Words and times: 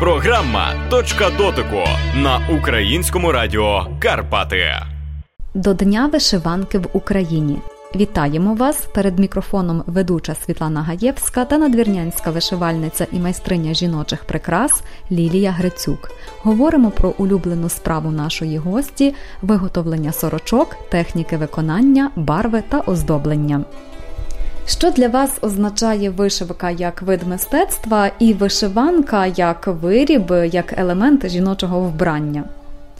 Програма 0.00 0.74
Точка 0.90 1.30
дотику 1.38 1.82
на 2.16 2.40
українському 2.58 3.32
радіо 3.32 3.86
Карпати. 4.00 4.64
До 5.54 5.74
Дня 5.74 6.10
вишиванки 6.12 6.78
в 6.78 6.86
Україні. 6.92 7.58
Вітаємо 7.96 8.54
вас 8.54 8.86
перед 8.94 9.18
мікрофоном 9.18 9.82
ведуча 9.86 10.34
Світлана 10.34 10.82
Гаєвська 10.82 11.44
та 11.44 11.58
надвірнянська 11.58 12.30
вишивальниця 12.30 13.06
і 13.12 13.18
майстриня 13.18 13.74
жіночих 13.74 14.24
прикрас 14.24 14.82
Лілія 15.12 15.50
Грицюк. 15.50 16.10
Говоримо 16.42 16.90
про 16.90 17.14
улюблену 17.18 17.68
справу 17.68 18.10
нашої 18.10 18.58
гості, 18.58 19.14
виготовлення 19.42 20.12
сорочок, 20.12 20.76
техніки 20.88 21.36
виконання, 21.36 22.10
барви 22.16 22.62
та 22.68 22.80
оздоблення. 22.80 23.64
Що 24.68 24.90
для 24.90 25.08
вас 25.08 25.38
означає 25.42 26.10
вишивка 26.10 26.70
як 26.70 27.02
вид 27.02 27.22
мистецтва 27.26 28.10
і 28.18 28.32
вишиванка 28.32 29.26
як 29.26 29.66
виріб, 29.66 30.32
як 30.52 30.78
елемент 30.78 31.28
жіночого 31.28 31.80
вбрання? 31.80 32.44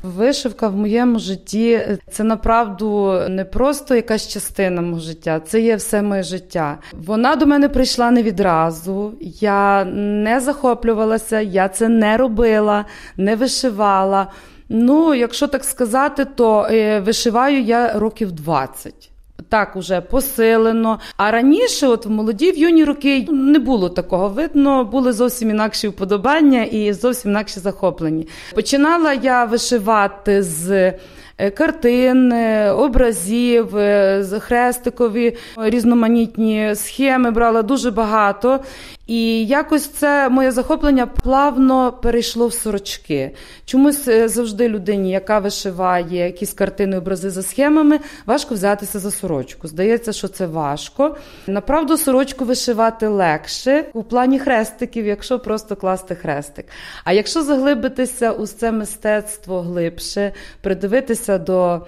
Вишивка 0.03 0.69
в 0.69 0.77
моєму 0.77 1.19
житті 1.19 1.81
це 2.11 2.25
направду 2.25 3.21
не 3.29 3.45
просто 3.45 3.95
якась 3.95 4.29
частина 4.29 4.83
мого 4.83 5.01
життя, 5.01 5.41
це 5.41 5.61
є 5.61 5.77
все 5.77 6.03
моє 6.03 6.23
життя. 6.23 6.79
Вона 6.93 7.37
до 7.37 7.47
мене 7.47 7.69
прийшла 7.69 8.11
не 8.11 8.23
відразу. 8.23 9.13
Я 9.41 9.85
не 9.95 10.41
захоплювалася, 10.41 11.41
я 11.41 11.69
це 11.69 11.89
не 11.89 12.17
робила, 12.17 12.85
не 13.17 13.37
вишивала. 13.37 14.27
Ну, 14.69 15.15
якщо 15.15 15.47
так 15.47 15.65
сказати, 15.65 16.25
то 16.25 16.69
е, 16.71 17.01
вишиваю 17.01 17.63
я 17.63 17.99
років 17.99 18.33
20 18.33 19.11
так 19.49 19.77
уже 19.77 20.01
посилено. 20.01 21.01
А 21.17 21.31
раніше, 21.31 21.87
от 21.87 22.07
в 22.07 22.11
молоді 22.11 22.53
в 22.53 22.59
юні 22.59 22.85
роки, 22.85 23.27
не 23.31 23.59
було 23.59 23.89
такого 23.89 24.29
видно, 24.29 24.85
були 24.85 25.13
зовсім 25.13 25.51
інакші 25.51 25.89
вподобання 25.89 26.63
і 26.63 26.93
зовсім 26.93 27.31
інакші 27.31 27.61
захоплені. 27.61 28.29
Починала 28.55 29.13
я 29.13 29.45
вишивати 29.45 30.43
з. 30.43 30.93
Е, 31.41 31.51
картин, 31.51 32.33
е, 32.33 32.71
образів, 32.71 33.77
е, 33.77 34.25
хрестикові, 34.41 35.37
різноманітні 35.57 36.75
схеми 36.75 37.31
брала 37.31 37.63
дуже 37.63 37.91
багато. 37.91 38.61
І 39.07 39.47
якось 39.47 39.87
це 39.87 40.29
моє 40.29 40.51
захоплення 40.51 41.07
плавно 41.07 41.93
перейшло 41.93 42.47
в 42.47 42.53
сорочки. 42.53 43.31
Чомусь 43.65 44.05
завжди 44.25 44.69
людині, 44.69 45.11
яка 45.11 45.39
вишиває 45.39 46.25
якісь 46.25 46.53
картини, 46.53 46.99
образи 46.99 47.31
за 47.31 47.43
схемами, 47.43 48.01
важко 48.27 48.55
взятися 48.55 48.99
за 48.99 49.11
сорочку. 49.11 49.69
Здається, 49.69 50.13
що 50.13 50.29
це 50.29 50.47
важко. 50.47 51.17
Направду, 51.47 51.97
сорочку 51.97 52.45
вишивати 52.45 53.09
легше 53.09 53.85
у 53.93 54.03
плані 54.03 54.39
хрестиків, 54.39 55.07
якщо 55.07 55.39
просто 55.39 55.77
класти 55.77 56.15
хрестик. 56.15 56.67
А 57.05 57.13
якщо 57.13 57.43
заглибитися 57.43 58.33
у 58.33 58.47
це 58.47 58.73
мистецтво 58.73 59.61
глибше, 59.61 60.33
придивитися 60.61 61.28
до 61.37 61.75
е, 61.75 61.81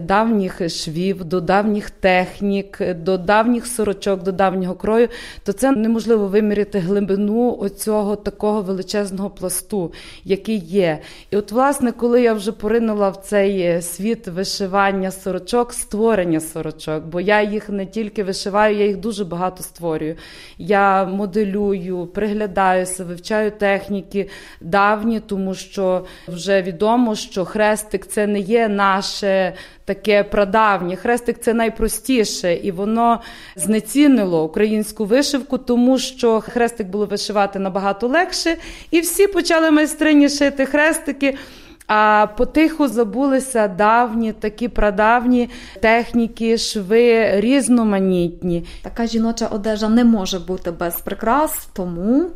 давніх 0.00 0.68
швів, 0.68 1.24
до 1.24 1.40
давніх 1.40 1.90
технік, 1.90 2.94
до 2.94 3.18
давніх 3.18 3.66
сорочок, 3.66 4.22
до 4.22 4.32
давнього 4.32 4.74
крою, 4.74 5.08
то 5.44 5.52
це 5.52 5.70
неможливо 5.70 6.26
виміряти 6.26 6.78
глибину 6.78 7.56
оцього 7.60 8.16
такого 8.16 8.62
величезного 8.62 9.30
пласту, 9.30 9.92
який 10.24 10.58
є. 10.58 10.98
І 11.30 11.36
от, 11.36 11.52
власне, 11.52 11.92
коли 11.92 12.22
я 12.22 12.32
вже 12.32 12.52
поринула 12.52 13.08
в 13.08 13.16
цей 13.16 13.60
е, 13.60 13.82
світ 13.82 14.28
вишивання 14.28 15.10
сорочок, 15.10 15.72
створення 15.72 16.40
сорочок, 16.40 17.04
бо 17.04 17.20
я 17.20 17.42
їх 17.42 17.68
не 17.68 17.86
тільки 17.86 18.24
вишиваю, 18.24 18.76
я 18.76 18.86
їх 18.86 18.96
дуже 18.96 19.24
багато 19.24 19.62
створюю. 19.62 20.16
Я 20.58 21.04
моделюю, 21.04 22.06
приглядаюся, 22.06 23.04
вивчаю 23.04 23.50
техніки 23.50 24.28
давні, 24.60 25.20
тому 25.20 25.54
що 25.54 26.04
вже 26.28 26.62
відомо, 26.62 27.14
що 27.14 27.44
хрестик 27.44 28.06
це 28.06 28.26
не 28.26 28.38
є 28.40 28.68
наше 28.68 29.52
таке 29.84 30.24
прадавнє. 30.24 30.96
Хрестик 30.96 31.40
це 31.40 31.54
найпростіше, 31.54 32.54
і 32.54 32.70
воно 32.70 33.20
знецінило 33.56 34.44
українську 34.44 35.04
вишивку, 35.04 35.58
тому 35.58 35.98
що 35.98 36.40
хрестик 36.40 36.86
було 36.86 37.06
вишивати 37.06 37.58
набагато 37.58 38.08
легше, 38.08 38.56
і 38.90 39.00
всі 39.00 39.26
почали 39.26 39.70
майстрині 39.70 40.28
шити 40.28 40.66
хрестики. 40.66 41.36
А 41.86 42.26
потиху 42.36 42.88
забулися 42.88 43.68
давні, 43.68 44.32
такі 44.32 44.68
прадавні 44.68 45.50
техніки, 45.80 46.58
шви 46.58 47.30
різноманітні. 47.40 48.64
Така 48.82 49.06
жіноча 49.06 49.46
одежа 49.46 49.88
не 49.88 50.04
може 50.04 50.38
бути 50.38 50.70
без 50.70 51.00
прикрас, 51.00 51.68
тому 51.72 52.30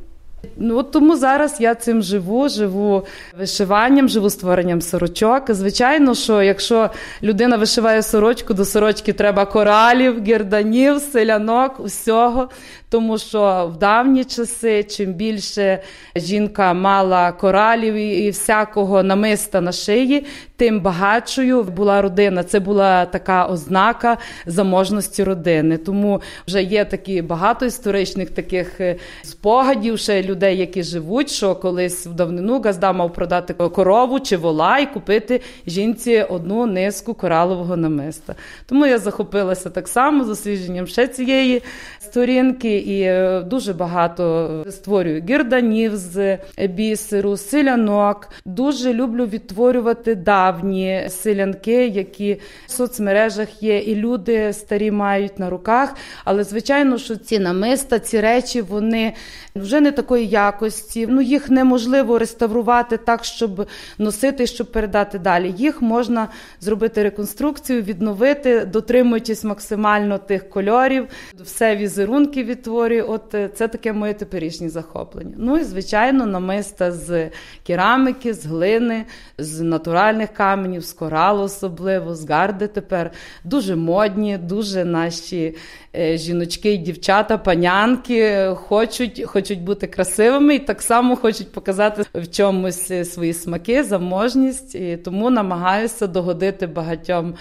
Ну 0.56 0.78
от 0.78 0.90
тому 0.90 1.16
зараз 1.16 1.56
я 1.60 1.74
цим 1.74 2.02
живу, 2.02 2.48
живу 2.48 3.06
вишиванням, 3.38 4.08
живу 4.08 4.30
створенням 4.30 4.80
сорочок. 4.80 5.42
Звичайно, 5.48 6.14
що 6.14 6.42
якщо 6.42 6.90
людина 7.22 7.56
вишиває 7.56 8.02
сорочку, 8.02 8.54
до 8.54 8.64
сорочки 8.64 9.12
треба 9.12 9.44
коралів, 9.46 10.24
гірданів, 10.24 11.00
селянок, 11.00 11.80
усього. 11.80 12.48
Тому 12.88 13.18
що 13.18 13.70
в 13.74 13.78
давні 13.78 14.24
часи, 14.24 14.84
чим 14.84 15.12
більше 15.12 15.82
жінка 16.16 16.74
мала 16.74 17.32
коралів 17.32 17.94
і 17.94 18.30
всякого 18.30 19.02
намиста 19.02 19.60
на 19.60 19.72
шиї, 19.72 20.26
тим 20.56 20.80
багатшою 20.80 21.62
була 21.62 22.02
родина. 22.02 22.44
Це 22.44 22.60
була 22.60 23.06
така 23.06 23.46
ознака 23.46 24.18
заможності 24.46 25.24
родини. 25.24 25.76
Тому 25.76 26.20
вже 26.46 26.62
є 26.62 26.84
такі 26.84 27.22
багато 27.22 27.66
історичних 27.66 28.30
таких 28.30 28.80
е, 28.80 28.96
спогадів 29.22 29.98
ще 29.98 30.22
людей, 30.22 30.58
які 30.58 30.82
живуть, 30.82 31.30
що 31.30 31.54
колись 31.54 32.06
в 32.06 32.12
давнину 32.12 32.60
Газда 32.60 32.92
мав 32.92 33.12
продати 33.12 33.54
корову 33.54 34.20
чи 34.20 34.36
вола 34.36 34.78
і 34.78 34.92
купити 34.92 35.40
жінці 35.66 36.26
одну 36.28 36.66
низку 36.66 37.14
коралового 37.14 37.76
намиста. 37.76 38.34
Тому 38.66 38.86
я 38.86 38.98
захопилася 38.98 39.70
так 39.70 39.88
само 39.88 40.24
дослідженням 40.24 40.86
ще 40.86 41.08
цієї 41.08 41.62
сторінки 42.00 42.76
і 42.86 43.00
е, 43.00 43.42
дуже 43.46 43.72
багато 43.72 44.64
створюю 44.70 45.24
гірданів 45.28 45.96
з 45.96 46.38
бісеру, 46.68 47.36
селянок. 47.36 48.28
Дуже 48.44 48.92
люблю 48.92 49.26
відтворювати 49.26 50.14
давні 50.14 51.06
селянки, 51.08 51.86
які 51.86 52.40
в 52.66 52.70
соцмережах 52.70 53.62
є, 53.62 53.78
і 53.78 53.94
люди 53.94 54.52
старі 54.52 54.90
мають 54.90 55.38
на 55.38 55.50
руках. 55.50 55.94
Але 56.24 56.44
звичайно, 56.44 56.98
що 56.98 57.16
ці 57.16 57.38
намиста, 57.38 57.98
ці 57.98 58.20
речі, 58.20 58.60
вони 58.60 59.12
вже 59.56 59.80
не 59.80 59.92
такої 59.92 60.26
якості. 60.26 61.06
Ну 61.10 61.20
їх 61.20 61.50
неможливо 61.50 62.18
реставрувати 62.18 62.96
так, 62.96 63.24
щоб 63.24 63.68
носити, 63.98 64.46
щоб 64.46 64.72
передати 64.72 65.18
далі. 65.18 65.54
Їх 65.58 65.82
можна 65.82 66.28
зробити 66.60 67.02
реконструкцію, 67.02 67.82
відновити, 67.82 68.64
дотримуючись 68.64 69.44
максимально 69.44 70.18
тих 70.18 70.50
кольорів, 70.50 71.06
все 71.44 71.76
візерунки 71.76 72.44
відтворюю. 72.66 73.04
От 73.08 73.34
е, 73.34 73.48
це 73.54 73.68
таке 73.68 73.92
моє 73.92 74.14
теперішнє 74.14 74.68
захоплення. 74.68 75.34
Ну 75.36 75.58
і 75.58 75.64
звичайно, 75.64 76.26
намиста 76.26 76.92
з 76.92 77.30
кераміки, 77.66 78.34
з 78.34 78.46
глини, 78.46 79.04
з 79.38 79.60
натуральних 79.60 80.32
каменів, 80.32 80.84
з 80.84 80.92
коралу 80.92 81.42
особливо, 81.42 82.14
з 82.14 82.30
гарди 82.30 82.66
тепер 82.66 83.10
дуже 83.44 83.76
модні, 83.76 84.38
дуже 84.38 84.84
наші 84.84 85.54
Е, 85.98 86.18
жіночки 86.18 86.72
і 86.72 86.76
дівчата, 86.76 87.38
панянки 87.38 88.50
хочуть 88.54 89.24
хочуть 89.26 89.62
бути 89.62 89.86
красивими 89.86 90.54
і 90.54 90.58
так 90.58 90.82
само 90.82 91.16
хочуть 91.16 91.52
показати 91.52 92.04
в 92.14 92.28
чомусь 92.30 92.90
е, 92.90 93.04
свої 93.04 93.32
смаки, 93.32 93.84
заможність. 93.84 94.74
І 94.74 94.96
Тому 94.96 95.30
намагаюся 95.30 96.06
догодити 96.06 96.66
багатьом 96.66 97.34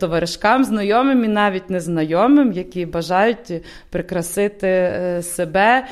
товаришкам, 0.00 0.64
знайомим 0.64 1.24
і 1.24 1.28
навіть 1.28 1.70
незнайомим, 1.70 2.52
які 2.52 2.86
бажають 2.86 3.52
прикрасити 3.90 4.65
себе 5.22 5.86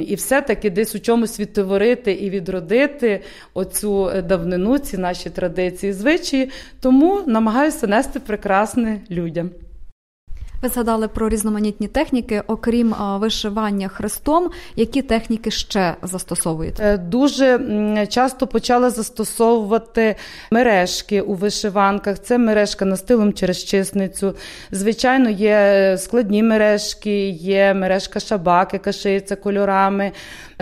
і 0.00 0.14
все-таки 0.14 0.70
десь 0.70 0.94
у 0.94 0.98
чомусь 0.98 1.40
відтворити 1.40 2.12
і 2.12 2.30
відродити 2.30 3.20
оцю 3.54 4.10
давнину, 4.28 4.78
ці 4.78 4.98
наші 4.98 5.30
традиції, 5.30 5.92
звичаї. 5.92 6.50
Тому 6.80 7.20
намагаюся 7.26 7.86
нести 7.86 8.20
прекрасне 8.20 9.00
людям. 9.10 9.50
Ви 10.62 10.68
згадали 10.68 11.08
про 11.08 11.28
різноманітні 11.28 11.88
техніки, 11.88 12.42
окрім 12.46 12.94
вишивання 12.98 13.88
хрестом, 13.88 14.50
які 14.76 15.02
техніки 15.02 15.50
ще 15.50 15.94
застосовуєте? 16.02 16.84
Е, 16.84 16.98
дуже 16.98 17.60
часто 18.10 18.46
почали 18.46 18.90
застосовувати 18.90 20.16
мережки 20.50 21.20
у 21.20 21.34
вишиванках. 21.34 22.18
Це 22.18 22.38
мережка 22.38 22.84
настилом 22.84 23.32
через 23.32 23.64
чисницю. 23.64 24.34
Звичайно, 24.70 25.30
є 25.30 25.96
складні 25.98 26.42
мережки, 26.42 27.28
є 27.28 27.74
мережка 27.74 28.20
шабак, 28.20 28.72
яка 28.72 28.92
шиється 28.92 29.36
кольорами. 29.36 30.12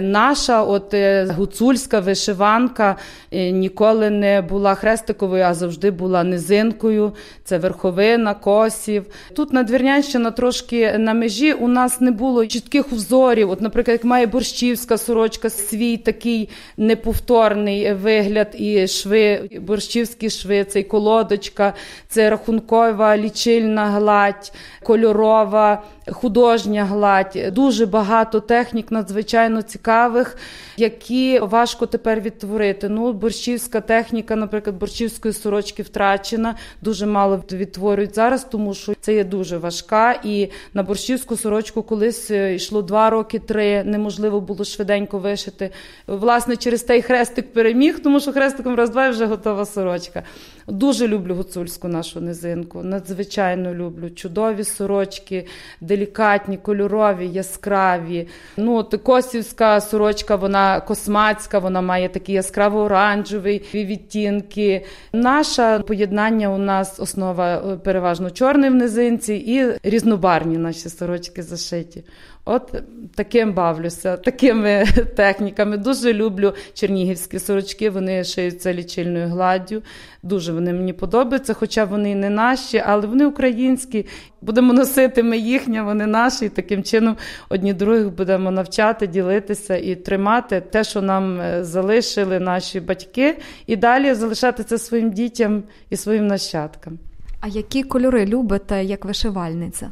Наша 0.00 0.62
от 0.62 0.94
е, 0.94 1.24
гуцульська 1.36 2.00
вишиванка 2.00 2.96
е, 3.30 3.50
ніколи 3.50 4.10
не 4.10 4.42
була 4.42 4.74
хрестиковою, 4.74 5.44
а 5.44 5.54
завжди 5.54 5.90
була 5.90 6.24
низинкою. 6.24 7.12
Це 7.44 7.58
верховина, 7.58 8.34
косів. 8.34 9.06
Тут 9.34 9.52
надвірня 9.52 9.87
Надвірнянщина 9.88 10.30
трошки 10.30 10.98
на 10.98 11.14
межі. 11.14 11.52
У 11.52 11.68
нас 11.68 12.00
не 12.00 12.10
було 12.10 12.46
чітких 12.46 12.92
узорів. 12.92 13.50
От, 13.50 13.60
наприклад, 13.60 13.94
як 13.94 14.04
має 14.04 14.26
борщівська 14.26 14.98
сорочка, 14.98 15.50
свій 15.50 15.96
такий 15.96 16.48
неповторний 16.76 17.92
вигляд 17.92 18.54
і 18.58 18.86
шви, 18.88 19.50
борщівські 19.60 20.30
шви, 20.30 20.64
це 20.64 20.82
колодочка, 20.82 21.74
це 22.08 22.30
рахункова 22.30 23.16
лічильна 23.16 23.86
гладь, 23.86 24.52
кольорова 24.82 25.82
художня 26.12 26.84
гладь, 26.84 27.38
дуже 27.52 27.86
багато 27.86 28.40
технік 28.40 28.90
надзвичайно 28.90 29.62
цікавих, 29.62 30.36
які 30.76 31.38
важко 31.38 31.86
тепер 31.86 32.20
відтворити. 32.20 32.88
Ну, 32.88 33.12
борщівська 33.12 33.80
техніка, 33.80 34.36
наприклад, 34.36 34.76
борщівської 34.76 35.34
сорочки 35.34 35.82
втрачена, 35.82 36.54
дуже 36.82 37.06
мало 37.06 37.42
відтворюють 37.52 38.14
зараз, 38.14 38.44
тому 38.44 38.74
що 38.74 38.94
це 39.00 39.14
є 39.14 39.24
дуже 39.24 39.58
важка. 39.58 40.12
І 40.24 40.48
на 40.74 40.82
борщівську 40.82 41.36
сорочку 41.36 41.82
колись 41.82 42.30
е, 42.30 42.54
йшло 42.54 42.82
два 42.82 43.10
роки, 43.10 43.38
три 43.38 43.84
неможливо 43.84 44.40
було 44.40 44.64
швиденько 44.64 45.18
вишити. 45.18 45.70
Власне, 46.06 46.56
через 46.56 46.82
той 46.82 47.02
хрестик 47.02 47.52
переміг, 47.52 48.00
тому 48.02 48.20
що 48.20 48.32
хрестиком 48.32 48.74
раз-два 48.74 49.06
і 49.06 49.10
вже 49.10 49.26
готова 49.26 49.66
сорочка. 49.66 50.22
Дуже 50.68 51.08
люблю 51.08 51.34
гуцульську 51.34 51.88
нашу 51.88 52.20
низинку. 52.20 52.82
Надзвичайно 52.82 53.74
люблю. 53.74 54.10
Чудові 54.10 54.64
сорочки, 54.64 55.46
делікатні, 55.80 56.56
кольорові, 56.56 57.28
яскраві. 57.28 58.28
Ну, 58.56 58.84
Косівська 58.84 59.80
сорочка, 59.80 60.36
вона 60.36 60.80
космацька, 60.80 61.58
вона 61.58 61.80
має 61.80 62.08
такі 62.08 62.32
яскраво-оранжеві 62.40 63.84
відтінки. 63.84 64.84
Наше 65.12 65.82
поєднання 65.86 66.48
у 66.48 66.58
нас 66.58 67.00
основа 67.00 67.56
е, 67.56 67.76
переважно 67.76 68.30
чорний 68.30 68.70
в 68.70 68.74
низинці 68.74 69.34
і 69.34 69.88
різнобарні 69.88 70.58
наші 70.58 70.88
сорочки 70.88 71.42
зашиті. 71.42 72.04
От 72.50 72.74
таким 73.14 73.52
бавлюся, 73.52 74.16
такими 74.16 74.84
техніками. 75.16 75.76
Дуже 75.76 76.12
люблю 76.12 76.54
чернігівські 76.74 77.38
сорочки, 77.38 77.90
вони 77.90 78.24
шиються 78.24 78.74
лічильною 78.74 79.28
гладдю. 79.28 79.82
Дуже 80.22 80.52
вони 80.52 80.72
мені 80.72 80.92
подобаються, 80.92 81.54
хоча 81.54 81.84
вони 81.84 82.14
не 82.14 82.30
наші, 82.30 82.82
але 82.86 83.06
вони 83.06 83.26
українські. 83.26 84.06
Будемо 84.40 84.72
носити 84.72 85.22
ми 85.22 85.38
їхні, 85.38 85.80
вони 85.80 86.06
наші. 86.06 86.44
І 86.44 86.48
таким 86.48 86.82
чином 86.82 87.16
одні 87.48 87.72
других 87.72 88.10
будемо 88.10 88.50
навчати, 88.50 89.06
ділитися 89.06 89.76
і 89.76 89.94
тримати 89.94 90.60
те, 90.60 90.84
що 90.84 91.02
нам 91.02 91.40
е, 91.40 91.64
залишили 91.64 92.40
наші 92.40 92.80
батьки, 92.80 93.38
і 93.66 93.76
далі 93.76 94.14
залишати 94.14 94.64
це 94.64 94.78
своїм 94.78 95.10
дітям 95.10 95.62
і 95.90 95.96
своїм 95.96 96.26
нащадкам. 96.26 96.98
А 97.40 97.48
які 97.48 97.82
кольори 97.82 98.26
любите 98.26 98.84
як 98.84 99.04
вишивальниця? 99.04 99.90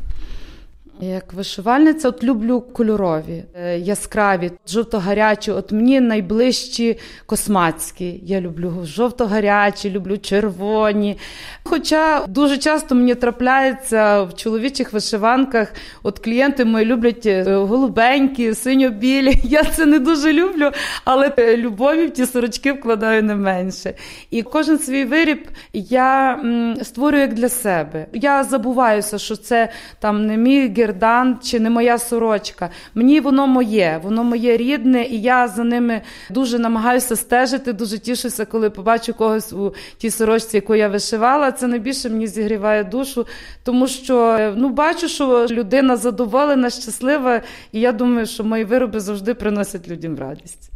Як 1.01 1.33
вишивальниця, 1.33 2.09
от 2.09 2.25
люблю 2.25 2.61
кольорові, 2.61 3.45
е, 3.55 3.79
яскраві, 3.79 4.51
жовто-гарячі. 4.69 5.51
От 5.51 5.73
мені 5.73 6.01
найближчі 6.01 6.99
космацькі. 7.27 8.21
Я 8.23 8.41
люблю 8.41 8.81
жовто-гарячі, 8.85 9.91
люблю 9.91 10.19
червоні. 10.19 11.19
Хоча 11.65 12.27
дуже 12.29 12.59
часто 12.59 12.95
мені 12.95 13.15
трапляється 13.15 14.23
в 14.23 14.35
чоловічих 14.35 14.93
вишиванках, 14.93 15.73
от 16.03 16.19
клієнти 16.19 16.65
мої 16.65 16.87
люблять 16.87 17.27
е, 17.27 17.55
голубенькі, 17.55 18.55
синьо-білі. 18.55 19.35
Я 19.45 19.65
це 19.65 19.87
не 19.87 19.99
дуже 19.99 20.33
люблю, 20.33 20.71
але 21.05 21.33
е, 21.39 21.57
любові 21.57 22.07
в 22.07 22.11
ті 22.11 22.27
сорочки 22.27 22.73
вкладаю 22.73 23.23
не 23.23 23.35
менше. 23.35 23.95
І 24.31 24.43
кожен 24.43 24.79
свій 24.79 25.05
виріб 25.05 25.49
я 25.73 26.41
створюю 26.83 27.23
як 27.23 27.35
для 27.35 27.49
себе. 27.49 28.07
Я 28.13 28.45
забуваюся, 28.45 29.19
що 29.19 29.37
це 29.37 29.69
там 30.01 30.27
не 30.27 30.37
мій 30.37 30.69
гердан 30.87 31.39
чи 31.43 31.61
не 31.61 31.71
моя 31.71 31.99
сорочка. 31.99 32.71
Мені 32.95 33.21
воно 33.21 33.47
моє, 33.47 34.01
воно 34.03 34.25
моє 34.25 34.57
рідне, 34.57 35.05
і 35.05 35.21
я 35.21 35.49
за 35.49 35.65
ними 35.65 36.03
дуже 36.31 36.59
намагаюся 36.59 37.17
стежити, 37.17 37.73
дуже 37.73 37.99
тішуся, 37.99 38.45
коли 38.45 38.71
побачу 38.71 39.15
когось 39.15 39.53
у 39.53 39.75
тій 39.99 40.11
сорочці, 40.11 40.57
яку 40.57 40.75
я 40.75 40.89
вишивала. 40.89 41.53
Це 41.53 41.67
найбільше 41.67 42.11
мені 42.11 42.27
зігріває 42.27 42.85
душу, 42.85 43.27
тому 43.65 43.87
що 43.87 44.39
ну 44.57 44.69
бачу, 44.69 45.09
що 45.09 45.47
людина 45.51 45.97
задоволена, 45.97 46.71
щаслива, 46.71 47.41
і 47.73 47.81
я 47.81 47.93
думаю, 47.93 48.27
що 48.27 48.45
мої 48.45 48.65
вироби 48.65 49.01
завжди 49.01 49.35
приносять 49.35 49.89
людям 49.89 50.19
радість. 50.19 50.76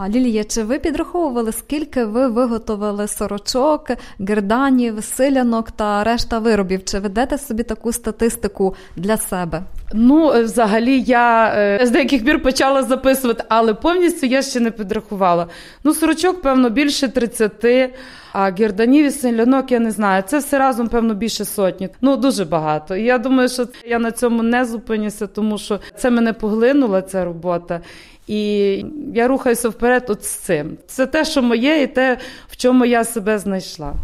А 0.00 0.08
Лілія, 0.08 0.44
чи 0.44 0.62
ви 0.62 0.78
підраховували, 0.78 1.52
скільки 1.52 2.04
ви 2.04 2.28
виготовили 2.28 3.08
сорочок, 3.08 3.90
герданів, 4.20 5.04
силянок 5.04 5.70
та 5.70 6.04
решта 6.04 6.38
виробів? 6.38 6.84
Чи 6.84 6.98
ведете 6.98 7.38
собі 7.38 7.62
таку 7.62 7.92
статистику 7.92 8.74
для 8.96 9.16
себе? 9.16 9.62
Ну, 9.92 10.32
е, 10.32 10.42
взагалі, 10.42 11.00
я 11.00 11.52
е, 11.56 11.86
з 11.86 11.90
деяких 11.90 12.24
пір 12.24 12.42
почала 12.42 12.82
записувати, 12.82 13.44
але 13.48 13.74
повністю 13.74 14.26
я 14.26 14.42
ще 14.42 14.60
не 14.60 14.70
підрахувала. 14.70 15.46
Ну, 15.84 15.94
сорочок, 15.94 16.42
певно, 16.42 16.70
більше 16.70 17.08
30, 17.08 17.92
а 18.32 18.50
герданів 18.50 19.06
і 19.06 19.10
селянок 19.10 19.72
я 19.72 19.80
не 19.80 19.90
знаю. 19.90 20.22
Це 20.26 20.38
все 20.38 20.58
разом, 20.58 20.88
певно, 20.88 21.14
більше 21.14 21.44
сотні. 21.44 21.88
Ну, 22.00 22.16
дуже 22.16 22.44
багато. 22.44 22.96
І 22.96 23.02
я 23.02 23.18
думаю, 23.18 23.48
що 23.48 23.66
я 23.86 23.98
на 23.98 24.10
цьому 24.10 24.42
не 24.42 24.64
зупинюся, 24.64 25.26
тому 25.26 25.58
що 25.58 25.80
це 25.96 26.10
мене 26.10 26.32
поглинула 26.32 27.02
ця 27.02 27.24
робота. 27.24 27.80
І 28.28 28.84
я 29.14 29.28
рухаюся 29.28 29.68
вперед 29.68 30.04
от 30.08 30.24
з 30.24 30.30
цим. 30.30 30.78
Це 30.86 31.06
те, 31.06 31.24
що 31.24 31.42
моє, 31.42 31.82
і 31.82 31.86
те, 31.86 32.18
в 32.48 32.56
чому 32.56 32.84
я 32.84 33.04
себе 33.04 33.38
знайшла. 33.38 33.94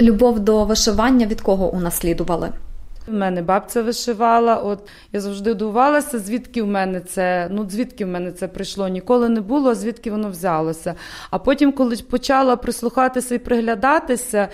Любов 0.00 0.40
до 0.40 0.64
вишивання 0.64 1.26
від 1.26 1.40
кого 1.40 1.70
унаслідували? 1.74 2.52
У 3.08 3.12
мене 3.12 3.42
бабця 3.42 3.82
вишивала. 3.82 4.56
От 4.56 4.78
я 5.12 5.20
завжди 5.20 5.54
дивувалася, 5.54 6.18
звідки 6.18 6.62
в 6.62 6.66
мене 6.66 7.00
це, 7.00 7.48
ну 7.50 7.66
звідки 7.70 8.04
в 8.04 8.08
мене 8.08 8.32
це 8.32 8.48
прийшло. 8.48 8.88
Ніколи 8.88 9.28
не 9.28 9.40
було, 9.40 9.74
звідки 9.74 10.10
воно 10.10 10.30
взялося. 10.30 10.94
А 11.30 11.38
потім, 11.38 11.72
коли 11.72 11.96
почала 11.96 12.56
прислухатися 12.56 13.34
і 13.34 13.38
приглядатися. 13.38 14.48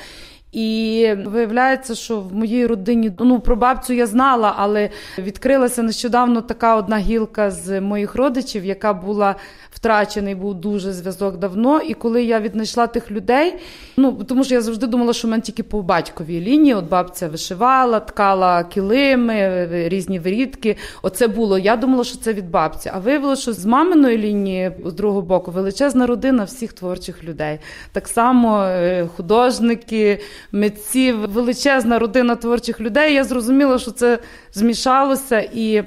І 0.55 1.09
виявляється, 1.27 1.95
що 1.95 2.21
в 2.21 2.35
моїй 2.35 2.67
родині 2.67 3.13
ну 3.19 3.41
про 3.41 3.57
бабцю 3.57 3.93
я 3.93 4.07
знала, 4.07 4.55
але 4.57 4.91
відкрилася 5.19 5.83
нещодавно 5.83 6.41
така 6.41 6.77
одна 6.77 6.99
гілка 6.99 7.51
з 7.51 7.81
моїх 7.81 8.15
родичів, 8.15 8.65
яка 8.65 8.93
була 8.93 9.37
втрачений 9.75 10.35
був 10.35 10.55
дуже 10.55 10.93
зв'язок 10.93 11.37
давно. 11.37 11.81
І 11.81 11.95
коли 11.95 12.25
я 12.25 12.41
віднайшла 12.41 12.87
тих 12.87 13.11
людей, 13.11 13.55
ну 13.97 14.13
тому 14.13 14.45
що 14.45 14.55
я 14.55 14.61
завжди 14.61 14.87
думала, 14.87 15.13
що 15.13 15.29
в 15.29 15.31
мене 15.31 15.41
тільки 15.41 15.63
по 15.63 15.83
батьковій 15.83 16.41
лінії, 16.41 16.75
от 16.75 16.89
бабця 16.89 17.29
вишивала, 17.29 18.01
ткала 18.01 18.65
килими, 18.65 19.69
різні 19.89 20.19
вирідки. 20.19 20.77
Оце 21.03 21.29
було. 21.29 21.59
Я 21.59 21.77
думала, 21.77 22.05
що 22.05 22.19
це 22.19 22.33
від 22.33 22.51
бабці. 22.51 22.91
А 22.95 22.99
виявилося, 22.99 23.43
що 23.43 23.53
з 23.53 23.65
маминої 23.65 24.19
лінії, 24.19 24.73
з 24.85 24.93
другого 24.93 25.23
боку, 25.23 25.51
величезна 25.51 26.07
родина 26.07 26.45
всіх 26.45 26.73
творчих 26.73 27.25
людей. 27.25 27.59
Так 27.93 28.09
само 28.09 28.63
е, 28.63 29.09
художники, 29.17 30.21
митці, 30.53 31.13
величезна 31.13 31.99
родина 31.99 32.37
творчих 32.37 32.81
людей. 32.81 33.15
Я 33.15 33.25
зрозуміла, 33.25 33.79
що 33.79 33.91
це 33.91 34.19
змішалося 34.53 35.41
і. 35.41 35.83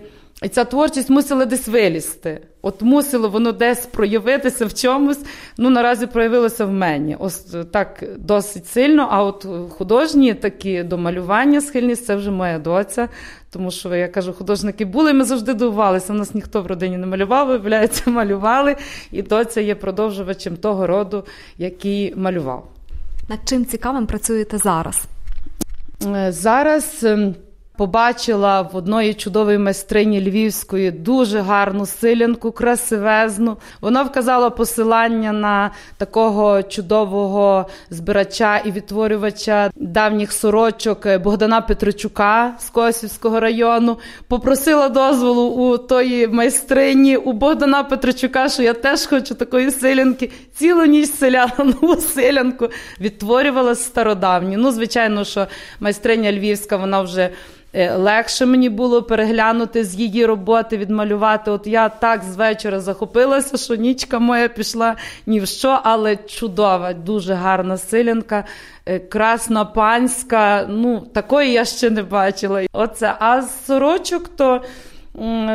Ця 0.51 0.63
творчість 0.63 1.09
мусила 1.09 1.45
десь 1.45 1.67
вилізти. 1.67 2.41
От 2.61 2.81
мусило 2.81 3.29
воно 3.29 3.51
десь 3.51 3.85
проявитися 3.85 4.65
в 4.65 4.73
чомусь. 4.73 5.19
Ну, 5.57 5.69
наразі 5.69 6.07
проявилося 6.07 6.65
в 6.65 6.71
мені. 6.71 7.15
Ось 7.19 7.55
так 7.71 8.03
досить 8.17 8.67
сильно. 8.67 9.07
А 9.11 9.23
от 9.23 9.47
художні 9.69 10.33
такі 10.33 10.83
до 10.83 10.97
малювання 10.97 11.61
схильність 11.61 12.05
це 12.05 12.15
вже 12.15 12.31
моя 12.31 12.59
доця. 12.59 13.09
Тому 13.51 13.71
що, 13.71 13.95
я 13.95 14.07
кажу, 14.07 14.33
художники 14.33 14.85
були, 14.85 15.13
ми 15.13 15.23
завжди 15.23 15.53
дивувалися. 15.53 16.13
У 16.13 16.15
нас 16.15 16.33
ніхто 16.33 16.61
в 16.61 16.67
родині 16.67 16.97
не 16.97 17.07
малював, 17.07 17.47
виявляється, 17.47 18.09
малювали. 18.09 18.75
І 19.11 19.21
доця 19.21 19.61
є 19.61 19.75
продовжувачем 19.75 20.57
того 20.57 20.87
роду, 20.87 21.23
який 21.57 22.15
малював. 22.15 22.76
Над 23.29 23.39
чим 23.45 23.65
цікавим 23.65 24.07
працюєте 24.07 24.57
зараз? 24.57 25.03
Е, 26.05 26.31
зараз. 26.31 27.05
Побачила 27.77 28.61
в 28.61 28.75
одної 28.75 29.13
чудової 29.13 29.57
майстрині 29.57 30.21
львівської 30.21 30.91
дуже 30.91 31.39
гарну 31.39 31.85
силянку, 31.85 32.51
красивезну. 32.51 33.57
Вона 33.81 34.03
вказала 34.03 34.49
посилання 34.49 35.31
на 35.31 35.71
такого 35.97 36.63
чудового 36.63 37.67
збирача 37.89 38.57
і 38.57 38.71
відтворювача 38.71 39.71
давніх 39.75 40.31
сорочок 40.31 41.07
Богдана 41.23 41.61
Петричука 41.61 42.53
з 42.59 42.69
Косівського 42.69 43.39
району. 43.39 43.97
Попросила 44.27 44.89
дозволу 44.89 45.43
у 45.43 45.77
тої 45.77 46.27
майстрині, 46.27 47.17
у 47.17 47.33
Богдана 47.33 47.83
Петричука, 47.83 48.49
що 48.49 48.63
я 48.63 48.73
теж 48.73 49.05
хочу 49.05 49.35
такої 49.35 49.71
силянки. 49.71 50.31
Цілу 50.55 50.85
ніч 50.85 51.09
селяла 51.09 51.51
нову 51.81 51.95
силянку, 51.95 52.69
відтворювала 53.01 53.75
стародавню. 53.75 54.57
Ну, 54.57 54.71
звичайно, 54.71 55.23
що 55.23 55.47
майстриня 55.79 56.31
львівська, 56.31 56.77
вона 56.77 57.01
вже 57.01 57.29
легше 57.73 58.45
мені 58.45 58.69
було 58.69 59.03
переглянути 59.03 59.83
з 59.83 59.95
її 59.95 60.25
роботи, 60.25 60.77
відмалювати. 60.77 61.51
От 61.51 61.67
я 61.67 61.89
так 61.89 62.23
з 62.23 62.35
вечора 62.35 62.79
захопилася, 62.79 63.57
що 63.57 63.75
нічка 63.75 64.19
моя 64.19 64.47
пішла 64.47 64.95
ні 65.25 65.39
в 65.39 65.47
що, 65.47 65.79
але 65.83 66.15
чудова, 66.15 66.93
дуже 66.93 67.33
гарна 67.33 67.77
силянка, 67.77 68.43
е, 68.85 68.99
красна 68.99 69.65
панська. 69.65 70.65
Ну, 70.69 70.99
такої 70.99 71.51
я 71.51 71.65
ще 71.65 71.89
не 71.89 72.03
бачила. 72.03 72.63
Оце. 72.73 73.15
А 73.19 73.41
з 73.41 73.65
сорочок 73.65 74.27
то. 74.27 74.61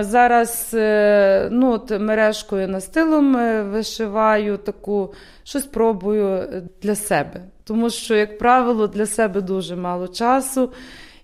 Зараз 0.01 0.71
е, 0.75 1.49
ну, 1.53 1.73
от 1.73 2.01
мережкою 2.01 2.69
настилом 2.69 3.33
вишиваю 3.71 4.57
таку, 4.57 5.15
щось 5.45 5.65
пробую 5.65 6.47
для 6.83 6.95
себе. 6.95 7.41
Тому 7.65 7.91
що, 7.91 8.15
як 8.15 8.39
правило, 8.39 8.87
для 8.87 9.07
себе 9.07 9.41
дуже 9.41 9.77
мало 9.77 10.09
часу. 10.09 10.73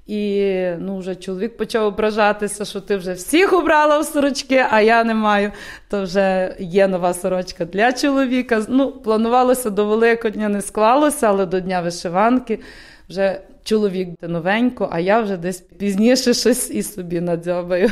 І 0.09 0.55
ну, 0.79 0.99
вже 0.99 1.15
чоловік 1.15 1.57
почав 1.57 1.87
ображатися, 1.87 2.65
що 2.65 2.81
ти 2.81 2.97
вже 2.97 3.13
всіх 3.13 3.53
обрала 3.53 3.99
в 3.99 4.05
сорочки, 4.05 4.65
а 4.71 4.81
я 4.81 5.05
не 5.05 5.15
маю. 5.15 5.53
То 5.89 6.03
вже 6.03 6.57
є 6.59 6.89
нова 6.89 7.15
сорочка 7.15 7.65
для 7.65 7.93
чоловіка. 7.93 8.65
Ну, 8.69 8.93
Планувалося 8.93 9.71
до 9.71 9.87
Великодня, 9.87 10.49
не 10.49 10.63
склалося, 10.63 11.27
але 11.29 11.47
до 11.47 11.61
Дня 11.61 11.81
вишиванки 11.81 12.61
вже 13.09 13.41
чоловік 13.65 14.09
новенько, 14.23 14.89
а 14.93 15.01
я 15.01 15.21
вже 15.21 15.37
десь 15.37 15.61
пізніше 15.61 16.35
щось 16.35 16.71
і 16.71 16.83
собі 16.83 17.21
надзьобаю. 17.21 17.91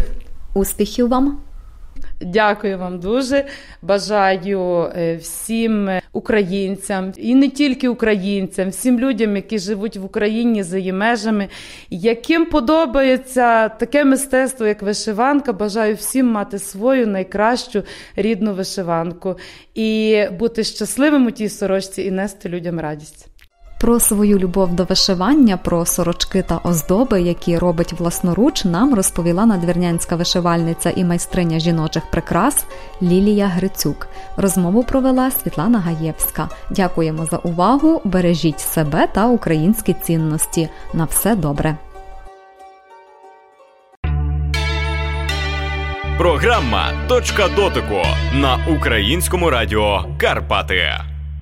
Успіхів 0.55 1.09
вам! 1.09 1.41
Дякую 2.21 2.79
вам 2.79 3.01
дуже. 3.01 3.45
Бажаю 3.83 4.91
е, 4.97 5.17
всім 5.17 5.91
українцям 6.13 7.13
і 7.17 7.35
не 7.35 7.49
тільки 7.49 7.89
українцям, 7.89 8.69
всім 8.69 9.01
людям, 9.01 9.37
які 9.37 9.59
живуть 9.59 9.97
в 9.97 10.05
Україні 10.05 10.63
за 10.63 10.79
її 10.79 10.93
межами, 10.93 11.49
яким 11.91 12.47
подобається 12.47 13.69
таке 13.69 14.05
мистецтво, 14.05 14.67
як 14.67 14.83
вишиванка. 14.83 15.53
Бажаю 15.53 15.95
всім 15.95 16.27
мати 16.27 16.59
свою 16.59 17.07
найкращу 17.07 17.83
рідну 18.17 18.55
вишиванку 18.55 19.37
і 19.75 20.23
бути 20.39 20.65
щасливим 20.65 21.27
у 21.27 21.31
тій 21.31 21.49
сорочці 21.49 22.03
і 22.03 22.11
нести 22.11 22.49
людям 22.49 22.81
радість. 22.81 23.36
Про 23.87 24.01
свою 24.01 24.39
любов 24.39 24.75
до 24.75 24.85
вишивання, 24.85 25.57
про 25.57 25.87
сорочки 25.87 26.43
та 26.43 26.61
оздоби, 26.65 27.21
які 27.21 27.59
робить 27.59 27.93
власноруч, 27.93 28.65
нам 28.65 28.95
розповіла 28.95 29.47
надвірнянська 29.47 30.17
вишивальниця 30.17 30.91
і 30.91 31.05
майстриня 31.05 31.59
жіночих 31.59 32.11
прикрас 32.11 32.65
Лілія 33.03 33.47
Грицюк. 33.47 34.09
Розмову 34.37 34.85
провела 34.85 35.31
Світлана 35.31 35.79
Гаєвська. 35.79 36.49
Дякуємо 36.71 37.27
за 37.27 37.37
увагу! 37.37 38.01
Бережіть 38.05 38.61
себе 38.61 39.07
та 39.15 39.27
українські 39.27 39.93
цінності. 40.03 40.69
На 40.95 41.05
все 41.05 41.37
добре. 41.37 41.77
Програма 46.19 46.93
Точка 47.09 47.49
дотику 47.49 48.03
на 48.35 48.59
українському 48.77 49.51
радіо 49.51 50.05
Карпати. 50.19 51.16